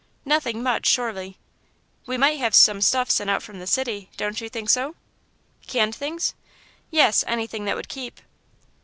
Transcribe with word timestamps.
"Nothing 0.25 0.63
much, 0.63 0.87
surely." 0.87 1.37
"We 2.07 2.17
might 2.17 2.39
have 2.39 2.55
some 2.55 2.81
stuff 2.81 3.11
sent 3.11 3.29
out 3.29 3.43
from 3.43 3.59
the 3.59 3.67
city, 3.67 4.09
don't 4.17 4.41
you 4.41 4.49
think 4.49 4.71
so?" 4.71 4.95
"Canned 5.67 5.93
things?" 5.93 6.33
"Yes 6.89 7.23
anything 7.27 7.65
that 7.65 7.75
would 7.75 7.87
keep." 7.87 8.19